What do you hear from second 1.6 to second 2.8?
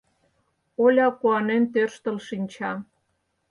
тӧрштыл шинча